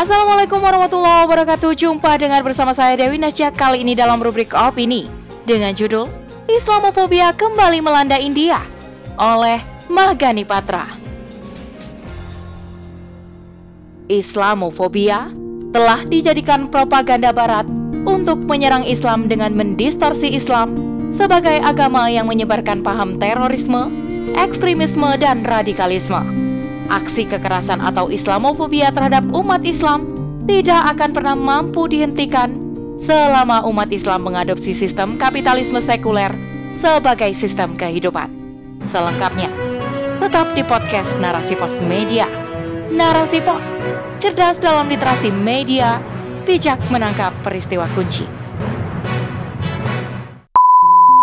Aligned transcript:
Assalamualaikum 0.00 0.64
warahmatullahi 0.64 1.28
wabarakatuh. 1.28 1.76
Jumpa 1.76 2.16
dengan 2.16 2.40
bersama 2.40 2.72
saya 2.72 2.96
Dewi 2.96 3.20
Nasya 3.20 3.52
Kali 3.52 3.84
ini 3.84 3.92
dalam 3.92 4.16
rubrik 4.16 4.48
Opini 4.56 5.04
Dengan 5.44 5.76
judul 5.76 6.08
Islamofobia 6.48 7.36
kembali 7.36 7.84
melanda 7.84 8.16
India 8.16 8.64
Oleh 9.20 9.60
Mahgani 9.92 10.48
Patra. 10.48 10.88
Islamofobia 14.08 15.36
telah 15.76 16.08
dijadikan 16.08 16.72
propaganda 16.72 17.28
barat 17.28 17.68
untuk 18.08 18.40
menyerang 18.48 18.88
Islam 18.88 19.28
dengan 19.28 19.52
mendistorsi 19.52 20.32
Islam 20.32 20.80
sebagai 21.20 21.60
agama 21.60 22.08
yang 22.08 22.24
menyebarkan 22.24 22.80
paham 22.80 23.20
terorisme, 23.20 23.92
ekstremisme, 24.32 25.20
dan 25.20 25.44
radikalisme 25.44 26.49
aksi 26.90 27.30
kekerasan 27.30 27.78
atau 27.78 28.10
Islamofobia 28.10 28.90
terhadap 28.90 29.22
umat 29.30 29.62
Islam 29.62 30.10
tidak 30.44 30.98
akan 30.98 31.10
pernah 31.14 31.38
mampu 31.38 31.86
dihentikan 31.86 32.58
selama 33.06 33.62
umat 33.70 33.88
Islam 33.94 34.26
mengadopsi 34.26 34.74
sistem 34.74 35.16
kapitalisme 35.16 35.78
sekuler 35.86 36.34
sebagai 36.82 37.30
sistem 37.38 37.78
kehidupan. 37.78 38.28
Selengkapnya, 38.90 39.48
tetap 40.18 40.50
di 40.58 40.66
podcast 40.66 41.08
Narasi 41.22 41.54
Pos 41.54 41.72
Media. 41.86 42.26
Narasi 42.90 43.38
Pos, 43.46 43.62
cerdas 44.18 44.58
dalam 44.58 44.90
literasi 44.90 45.30
media, 45.30 46.02
bijak 46.42 46.82
menangkap 46.90 47.30
peristiwa 47.46 47.86
kunci. 47.94 48.26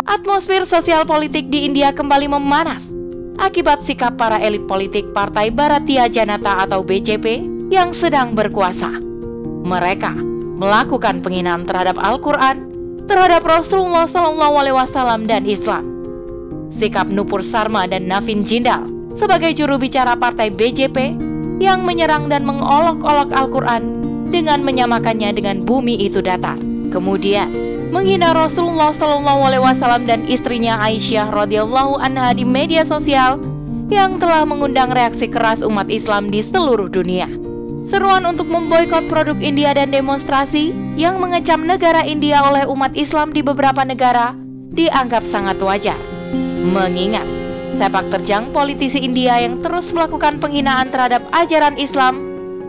Atmosfer 0.08 0.64
sosial 0.64 1.04
politik 1.04 1.52
di 1.52 1.68
India 1.68 1.92
kembali 1.92 2.32
memanas 2.32 2.97
akibat 3.38 3.86
sikap 3.86 4.18
para 4.18 4.42
elit 4.42 4.66
politik 4.66 5.14
Partai 5.14 5.54
Bharatiya 5.54 6.10
Janata 6.10 6.66
atau 6.66 6.82
BJP 6.82 7.46
yang 7.70 7.94
sedang 7.94 8.34
berkuasa. 8.34 8.98
Mereka 9.68 10.14
melakukan 10.58 11.22
penghinaan 11.22 11.70
terhadap 11.70 12.02
Al-Quran, 12.02 12.66
terhadap 13.06 13.46
Rasulullah 13.46 14.10
SAW 14.10 15.30
dan 15.30 15.46
Islam. 15.46 15.86
Sikap 16.78 17.10
Nupur 17.10 17.42
Sarma 17.42 17.86
dan 17.90 18.06
Navin 18.06 18.46
Jindal 18.46 18.86
sebagai 19.18 19.54
juru 19.58 19.82
bicara 19.82 20.14
Partai 20.14 20.54
BJP 20.54 21.18
yang 21.58 21.82
menyerang 21.82 22.30
dan 22.30 22.46
mengolok-olok 22.46 23.34
Al-Quran 23.34 23.84
dengan 24.30 24.62
menyamakannya 24.62 25.34
dengan 25.34 25.66
bumi 25.66 26.06
itu 26.06 26.22
datar. 26.22 26.58
Kemudian 26.94 27.50
menghina 27.88 28.36
Rasulullah 28.36 28.92
Shallallahu 28.92 29.42
Alaihi 29.48 29.64
Wasallam 29.64 30.04
dan 30.04 30.28
istrinya 30.28 30.76
Aisyah 30.84 31.32
radhiyallahu 31.32 32.04
anha 32.04 32.36
di 32.36 32.44
media 32.44 32.84
sosial 32.84 33.40
yang 33.88 34.20
telah 34.20 34.44
mengundang 34.44 34.92
reaksi 34.92 35.32
keras 35.32 35.64
umat 35.64 35.88
Islam 35.88 36.28
di 36.28 36.44
seluruh 36.44 36.92
dunia. 36.92 37.28
Seruan 37.88 38.28
untuk 38.28 38.52
memboikot 38.52 39.08
produk 39.08 39.40
India 39.40 39.72
dan 39.72 39.96
demonstrasi 39.96 40.76
yang 41.00 41.24
mengecam 41.24 41.64
negara 41.64 42.04
India 42.04 42.44
oleh 42.44 42.68
umat 42.68 42.92
Islam 43.00 43.32
di 43.32 43.40
beberapa 43.40 43.80
negara 43.88 44.36
dianggap 44.76 45.24
sangat 45.32 45.56
wajar. 45.64 45.96
Mengingat 46.68 47.24
sepak 47.80 48.12
terjang 48.12 48.52
politisi 48.52 49.00
India 49.00 49.40
yang 49.40 49.64
terus 49.64 49.88
melakukan 49.96 50.44
penghinaan 50.44 50.92
terhadap 50.92 51.24
ajaran 51.32 51.80
Islam 51.80 52.20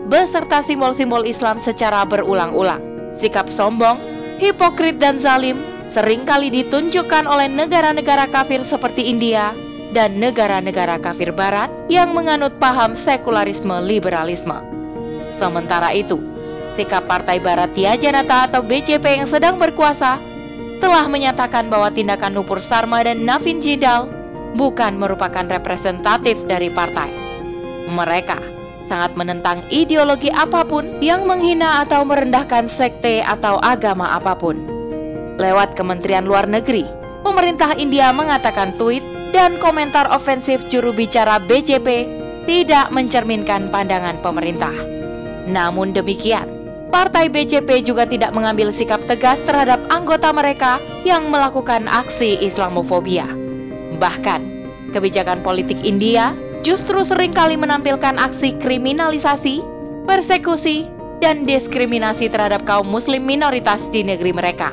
beserta 0.07 0.63
simbol-simbol 0.63 1.27
Islam 1.27 1.59
secara 1.59 2.07
berulang-ulang. 2.07 2.79
Sikap 3.19 3.51
sombong 3.51 4.18
hipokrit 4.39 4.97
dan 4.97 5.19
zalim 5.19 5.59
sering 5.91 6.23
kali 6.23 6.47
ditunjukkan 6.49 7.27
oleh 7.27 7.51
negara-negara 7.51 8.29
kafir 8.31 8.63
seperti 8.63 9.11
India 9.11 9.51
dan 9.91 10.21
negara-negara 10.21 11.01
kafir 11.01 11.33
barat 11.33 11.67
yang 11.91 12.13
menganut 12.13 12.55
paham 12.61 12.93
sekularisme 12.93 13.73
liberalisme. 13.83 14.61
Sementara 15.41 15.91
itu, 15.91 16.21
sikap 16.77 17.09
Partai 17.09 17.41
Bharatiya 17.41 17.97
Janata 17.97 18.47
atau 18.47 18.61
BJP 18.61 19.03
yang 19.03 19.27
sedang 19.27 19.57
berkuasa 19.57 20.21
telah 20.79 21.05
menyatakan 21.11 21.67
bahwa 21.67 21.91
tindakan 21.91 22.39
Nupur 22.39 22.63
Sarma 22.63 23.03
dan 23.03 23.25
Navin 23.27 23.59
Jindal 23.59 24.07
bukan 24.55 24.95
merupakan 24.95 25.43
representatif 25.43 26.37
dari 26.47 26.71
partai. 26.71 27.11
Mereka 27.89 28.58
sangat 28.89 29.13
menentang 29.13 29.61
ideologi 29.69 30.33
apa 30.33 30.65
pun 30.65 30.99
yang 30.99 31.29
menghina 31.29 31.85
atau 31.85 32.01
merendahkan 32.01 32.67
sekte 32.67 33.21
atau 33.21 33.61
agama 33.61 34.09
apa 34.09 34.33
pun. 34.33 34.57
Lewat 35.37 35.77
Kementerian 35.77 36.25
Luar 36.25 36.49
Negeri, 36.49 36.83
pemerintah 37.23 37.77
India 37.77 38.09
mengatakan 38.11 38.75
tweet 38.75 39.05
dan 39.29 39.55
komentar 39.61 40.09
ofensif 40.09 40.59
juru 40.73 40.91
bicara 40.91 41.37
BJP 41.39 42.09
tidak 42.49 42.89
mencerminkan 42.89 43.69
pandangan 43.69 44.17
pemerintah. 44.25 44.73
Namun 45.45 45.93
demikian, 45.93 46.59
Partai 46.89 47.29
BJP 47.29 47.85
juga 47.85 48.09
tidak 48.09 48.33
mengambil 48.33 48.73
sikap 48.73 48.97
tegas 49.05 49.37
terhadap 49.45 49.77
anggota 49.93 50.33
mereka 50.33 50.81
yang 51.05 51.29
melakukan 51.29 51.85
aksi 51.85 52.41
Islamofobia. 52.41 53.29
Bahkan, 54.01 54.41
kebijakan 54.97 55.45
politik 55.45 55.77
India 55.85 56.33
justru 56.61 57.01
sering 57.07 57.31
kali 57.31 57.55
menampilkan 57.55 58.19
aksi 58.19 58.59
kriminalisasi, 58.59 59.63
persekusi, 60.03 60.87
dan 61.19 61.43
diskriminasi 61.43 62.31
terhadap 62.31 62.63
kaum 62.63 62.87
muslim 62.87 63.23
minoritas 63.23 63.83
di 63.91 64.03
negeri 64.03 64.31
mereka. 64.31 64.71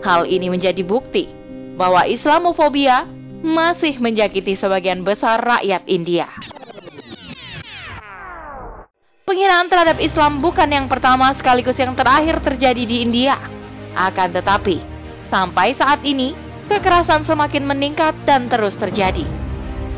Hal 0.00 0.28
ini 0.28 0.48
menjadi 0.48 0.80
bukti 0.84 1.28
bahwa 1.76 2.04
Islamofobia 2.04 3.08
masih 3.40 3.96
menjakiti 3.96 4.52
sebagian 4.56 5.00
besar 5.00 5.40
rakyat 5.40 5.84
India. 5.88 6.28
Penghinaan 9.24 9.70
terhadap 9.70 9.96
Islam 10.02 10.42
bukan 10.42 10.68
yang 10.68 10.90
pertama 10.90 11.30
sekaligus 11.38 11.78
yang 11.78 11.94
terakhir 11.94 12.42
terjadi 12.42 12.82
di 12.82 13.00
India. 13.00 13.38
Akan 13.94 14.34
tetapi, 14.34 14.82
sampai 15.30 15.72
saat 15.72 16.02
ini, 16.02 16.34
kekerasan 16.66 17.22
semakin 17.22 17.62
meningkat 17.62 18.12
dan 18.26 18.50
terus 18.50 18.74
terjadi. 18.74 19.22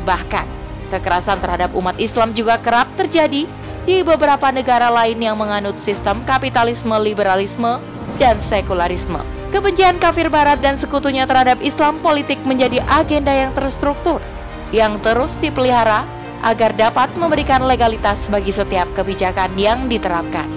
Bahkan, 0.04 0.61
Kekerasan 0.92 1.40
terhadap 1.40 1.72
umat 1.72 1.96
Islam 1.96 2.36
juga 2.36 2.60
kerap 2.60 2.84
terjadi 3.00 3.48
di 3.88 3.96
beberapa 4.04 4.52
negara 4.52 4.92
lain 4.92 5.16
yang 5.16 5.40
menganut 5.40 5.72
sistem 5.88 6.20
kapitalisme, 6.28 6.92
liberalisme, 7.00 7.80
dan 8.20 8.36
sekularisme. 8.52 9.24
Kebencian 9.48 9.96
kafir 9.96 10.28
barat 10.28 10.60
dan 10.60 10.76
sekutunya 10.76 11.24
terhadap 11.24 11.60
Islam 11.64 12.04
politik 12.04 12.36
menjadi 12.44 12.84
agenda 12.92 13.32
yang 13.32 13.56
terstruktur, 13.56 14.20
yang 14.68 15.00
terus 15.00 15.32
dipelihara 15.40 16.04
agar 16.44 16.76
dapat 16.76 17.08
memberikan 17.16 17.64
legalitas 17.64 18.20
bagi 18.28 18.52
setiap 18.52 18.88
kebijakan 18.92 19.56
yang 19.56 19.88
diterapkan. 19.88 20.48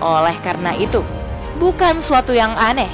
Oleh 0.00 0.36
karena 0.40 0.72
itu, 0.76 1.04
bukan 1.60 2.00
suatu 2.00 2.32
yang 2.32 2.56
aneh 2.56 2.88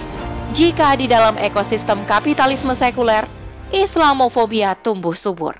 jika 0.51 0.99
di 0.99 1.07
dalam 1.07 1.39
ekosistem 1.39 2.03
kapitalisme 2.11 2.75
sekuler, 2.75 3.27
Islamofobia 3.71 4.75
tumbuh 4.75 5.15
subur. 5.15 5.55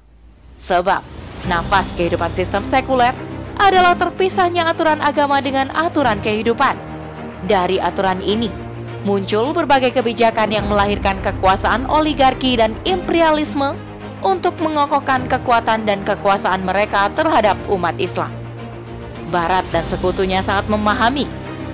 Sebab 0.67 1.03
Nafas 1.49 1.89
kehidupan 1.97 2.33
sistem 2.37 2.67
sekuler 2.69 3.17
adalah 3.57 3.97
terpisahnya 3.97 4.69
aturan 4.69 5.01
agama 5.01 5.41
dengan 5.41 5.73
aturan 5.73 6.21
kehidupan. 6.21 6.77
Dari 7.49 7.81
aturan 7.81 8.21
ini, 8.21 8.53
muncul 9.09 9.57
berbagai 9.57 9.97
kebijakan 9.97 10.53
yang 10.53 10.69
melahirkan 10.69 11.21
kekuasaan 11.25 11.89
oligarki 11.89 12.61
dan 12.61 12.77
imperialisme 12.85 13.73
untuk 14.21 14.53
mengokohkan 14.61 15.25
kekuatan 15.29 15.89
dan 15.89 16.05
kekuasaan 16.05 16.61
mereka 16.61 17.09
terhadap 17.17 17.57
umat 17.73 17.97
Islam. 17.97 18.29
Barat 19.33 19.65
dan 19.73 19.87
sekutunya 19.89 20.45
sangat 20.45 20.69
memahami 20.69 21.25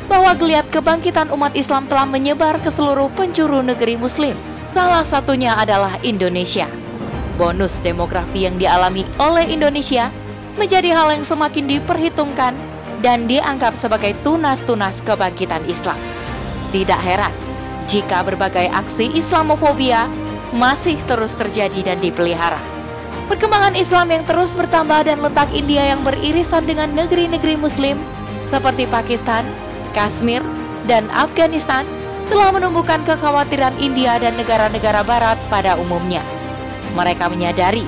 bahwa 0.06 0.30
geliat 0.38 0.70
kebangkitan 0.70 1.34
umat 1.34 1.50
Islam 1.58 1.90
telah 1.90 2.06
menyebar 2.06 2.62
ke 2.62 2.70
seluruh 2.70 3.10
penjuru 3.18 3.66
negeri 3.66 3.98
Muslim. 3.98 4.38
Salah 4.70 5.02
satunya 5.08 5.58
adalah 5.58 5.98
Indonesia 6.06 6.70
bonus 7.36 7.70
demografi 7.84 8.48
yang 8.48 8.56
dialami 8.56 9.04
oleh 9.20 9.44
Indonesia 9.46 10.08
menjadi 10.56 10.96
hal 10.96 11.12
yang 11.12 11.24
semakin 11.28 11.68
diperhitungkan 11.68 12.56
dan 13.04 13.28
dianggap 13.28 13.76
sebagai 13.78 14.16
tunas-tunas 14.24 14.96
kebangkitan 15.04 15.62
Islam. 15.68 16.00
Tidak 16.72 17.00
heran 17.00 17.32
jika 17.86 18.24
berbagai 18.24 18.66
aksi 18.72 19.20
Islamofobia 19.20 20.08
masih 20.56 20.96
terus 21.06 21.30
terjadi 21.36 21.92
dan 21.92 22.00
dipelihara. 22.00 22.58
Perkembangan 23.28 23.76
Islam 23.76 24.06
yang 24.10 24.24
terus 24.24 24.50
bertambah 24.56 25.06
dan 25.06 25.20
letak 25.20 25.50
India 25.52 25.92
yang 25.92 26.00
beririsan 26.06 26.64
dengan 26.64 26.94
negeri-negeri 26.94 27.58
Muslim 27.58 28.00
seperti 28.48 28.86
Pakistan, 28.86 29.42
Kashmir, 29.92 30.40
dan 30.86 31.10
Afghanistan 31.10 31.82
telah 32.30 32.54
menumbuhkan 32.54 33.02
kekhawatiran 33.02 33.74
India 33.82 34.18
dan 34.22 34.34
negara-negara 34.38 35.02
Barat 35.02 35.38
pada 35.50 35.74
umumnya 35.78 36.22
mereka 36.96 37.28
menyadari 37.28 37.84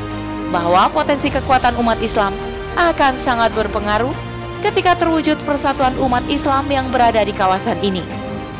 bahwa 0.52 0.92
potensi 0.92 1.32
kekuatan 1.32 1.80
umat 1.80 1.96
Islam 2.04 2.36
akan 2.76 3.16
sangat 3.24 3.56
berpengaruh 3.56 4.12
ketika 4.60 4.92
terwujud 5.00 5.40
persatuan 5.48 5.96
umat 5.98 6.22
Islam 6.28 6.68
yang 6.68 6.92
berada 6.92 7.24
di 7.24 7.32
kawasan 7.32 7.80
ini. 7.80 8.04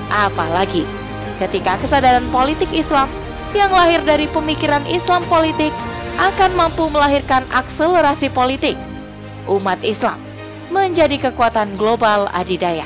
Apalagi 0.08 0.88
ketika 1.36 1.76
kesadaran 1.78 2.24
politik 2.32 2.72
Islam 2.72 3.06
yang 3.52 3.72
lahir 3.72 4.00
dari 4.04 4.28
pemikiran 4.28 4.84
Islam 4.88 5.20
politik 5.28 5.70
akan 6.18 6.50
mampu 6.58 6.90
melahirkan 6.90 7.46
akselerasi 7.52 8.32
politik. 8.32 8.74
Umat 9.48 9.80
Islam 9.80 10.20
menjadi 10.68 11.30
kekuatan 11.30 11.80
global 11.80 12.28
adidaya 12.36 12.84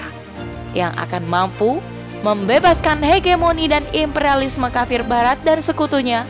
yang 0.77 0.95
akan 0.95 1.27
mampu 1.27 1.83
membebaskan 2.23 3.03
hegemoni 3.03 3.67
dan 3.67 3.83
imperialisme 3.91 4.71
kafir 4.71 5.03
barat 5.03 5.43
dan 5.43 5.59
sekutunya 5.59 6.23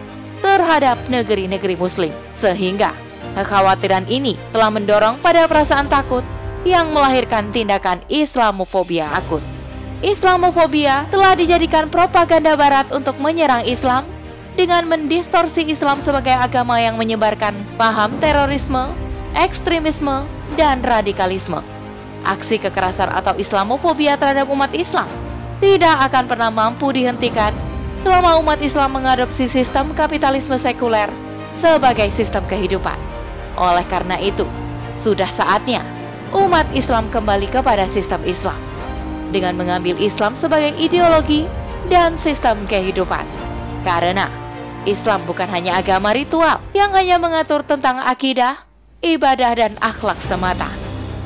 terhadap 0.42 0.98
negeri-negeri 1.06 1.78
muslim. 1.78 2.12
Sehingga 2.42 2.92
kekhawatiran 3.38 4.10
ini 4.10 4.36
telah 4.50 4.68
mendorong 4.68 5.22
pada 5.22 5.46
perasaan 5.46 5.86
takut 5.88 6.26
yang 6.66 6.90
melahirkan 6.90 7.54
tindakan 7.54 8.02
Islamofobia 8.10 9.06
akut. 9.14 9.40
Islamofobia 10.02 11.06
telah 11.14 11.38
dijadikan 11.38 11.86
propaganda 11.86 12.58
barat 12.58 12.90
untuk 12.90 13.22
menyerang 13.22 13.62
Islam 13.62 14.02
dengan 14.58 14.84
mendistorsi 14.84 15.64
Islam 15.64 16.02
sebagai 16.02 16.34
agama 16.34 16.76
yang 16.82 16.98
menyebarkan 16.98 17.62
paham 17.78 18.18
terorisme, 18.18 18.90
ekstremisme, 19.38 20.26
dan 20.58 20.82
radikalisme. 20.82 21.62
Aksi 22.22 22.58
kekerasan 22.58 23.10
atau 23.10 23.34
Islamofobia 23.38 24.18
terhadap 24.18 24.46
umat 24.50 24.70
Islam 24.74 25.06
tidak 25.62 26.10
akan 26.10 26.24
pernah 26.26 26.50
mampu 26.50 26.90
dihentikan 26.90 27.54
selama 28.02 28.42
umat 28.42 28.58
Islam 28.58 28.98
mengadopsi 28.98 29.46
sistem 29.46 29.94
kapitalisme 29.94 30.58
sekuler 30.58 31.08
sebagai 31.62 32.10
sistem 32.18 32.42
kehidupan. 32.50 32.98
Oleh 33.54 33.86
karena 33.86 34.18
itu, 34.18 34.44
sudah 35.06 35.30
saatnya 35.38 35.86
umat 36.34 36.66
Islam 36.74 37.08
kembali 37.14 37.46
kepada 37.48 37.86
sistem 37.94 38.18
Islam 38.26 38.58
dengan 39.30 39.54
mengambil 39.54 39.94
Islam 40.02 40.34
sebagai 40.42 40.74
ideologi 40.76 41.46
dan 41.86 42.18
sistem 42.18 42.66
kehidupan. 42.66 43.24
Karena 43.86 44.26
Islam 44.82 45.22
bukan 45.22 45.46
hanya 45.46 45.78
agama 45.78 46.10
ritual 46.10 46.58
yang 46.74 46.90
hanya 46.98 47.22
mengatur 47.22 47.62
tentang 47.62 48.02
akidah, 48.02 48.66
ibadah, 48.98 49.54
dan 49.54 49.72
akhlak 49.78 50.18
semata. 50.26 50.66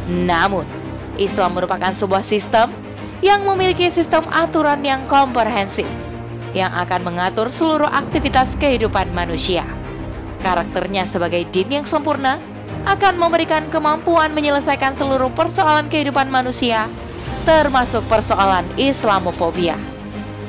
Namun, 0.06 0.68
Islam 1.16 1.56
merupakan 1.56 1.96
sebuah 1.96 2.20
sistem 2.28 2.68
yang 3.24 3.48
memiliki 3.48 3.88
sistem 3.88 4.28
aturan 4.28 4.84
yang 4.84 5.08
komprehensif 5.08 5.88
yang 6.56 6.72
akan 6.72 7.04
mengatur 7.04 7.52
seluruh 7.52 7.88
aktivitas 7.92 8.48
kehidupan 8.56 9.12
manusia. 9.12 9.68
Karakternya 10.40 11.04
sebagai 11.12 11.44
din 11.52 11.68
yang 11.68 11.84
sempurna 11.84 12.40
akan 12.88 13.20
memberikan 13.20 13.68
kemampuan 13.68 14.32
menyelesaikan 14.32 14.96
seluruh 14.96 15.28
persoalan 15.36 15.92
kehidupan 15.92 16.32
manusia, 16.32 16.88
termasuk 17.44 18.00
persoalan 18.08 18.64
Islamofobia 18.80 19.76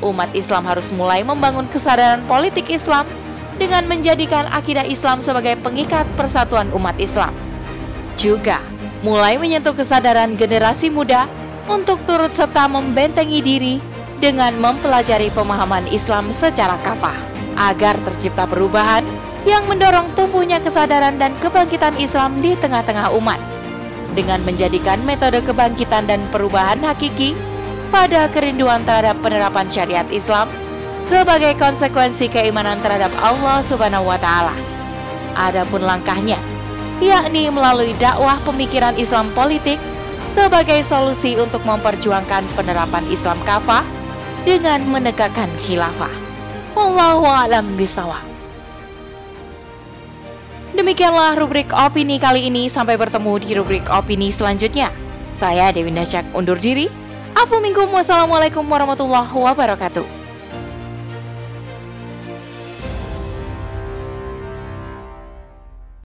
umat 0.02 0.30
Islam 0.34 0.62
harus 0.66 0.86
mulai 0.94 1.26
membangun 1.26 1.66
kesadaran 1.70 2.22
politik 2.30 2.70
Islam 2.70 3.06
dengan 3.58 3.86
menjadikan 3.90 4.46
akidah 4.54 4.86
Islam 4.86 5.22
sebagai 5.26 5.58
pengikat 5.58 6.06
persatuan 6.14 6.70
umat 6.70 6.94
Islam. 7.02 7.34
Juga 8.14 8.62
mulai 9.02 9.38
menyentuh 9.38 9.74
kesadaran 9.74 10.38
generasi 10.38 10.90
muda 10.90 11.26
untuk 11.66 11.98
turut 12.06 12.30
serta 12.34 12.70
membentengi 12.70 13.40
diri 13.42 13.74
dengan 14.18 14.54
mempelajari 14.58 15.30
pemahaman 15.30 15.86
Islam 15.90 16.30
secara 16.42 16.74
kafah 16.82 17.18
agar 17.58 17.98
tercipta 18.02 18.46
perubahan 18.46 19.02
yang 19.46 19.64
mendorong 19.70 20.10
tumbuhnya 20.18 20.58
kesadaran 20.58 21.16
dan 21.16 21.34
kebangkitan 21.38 21.94
Islam 21.96 22.42
di 22.42 22.58
tengah-tengah 22.58 23.14
umat 23.18 23.38
dengan 24.18 24.42
menjadikan 24.42 24.98
metode 25.06 25.38
kebangkitan 25.46 26.10
dan 26.10 26.26
perubahan 26.34 26.82
hakiki 26.82 27.38
pada 27.94 28.26
kerinduan 28.34 28.82
terhadap 28.84 29.16
penerapan 29.22 29.70
syariat 29.70 30.06
Islam 30.10 30.50
sebagai 31.08 31.56
konsekuensi 31.56 32.28
keimanan 32.28 32.82
terhadap 32.84 33.14
Allah 33.22 33.64
Subhanahu 33.70 34.10
wa 34.10 34.18
taala. 34.20 34.52
Adapun 35.38 35.86
langkahnya 35.86 36.36
yakni 36.98 37.46
melalui 37.46 37.94
dakwah 37.96 38.42
pemikiran 38.42 38.98
Islam 38.98 39.30
politik 39.32 39.78
sebagai 40.34 40.82
solusi 40.90 41.38
untuk 41.38 41.62
memperjuangkan 41.62 42.42
penerapan 42.58 43.06
Islam 43.10 43.38
kafah 43.46 43.86
dengan 44.48 44.80
menegakkan 44.88 45.52
khilafah. 45.60 46.08
Wallahu 46.72 47.28
a'lam 47.28 47.76
bishawab. 47.76 48.24
Demikianlah 50.72 51.36
rubrik 51.36 51.68
opini 51.68 52.16
kali 52.16 52.48
ini. 52.48 52.72
Sampai 52.72 52.96
bertemu 52.96 53.44
di 53.44 53.52
rubrik 53.52 53.84
opini 53.92 54.32
selanjutnya. 54.32 54.88
Saya 55.36 55.68
Dewi 55.68 55.92
Nasyak 55.92 56.32
undur 56.32 56.56
diri. 56.56 56.88
Assalamualaikum 57.36 58.64
warahmatullahi 58.64 59.28
wabarakatuh. 59.28 60.27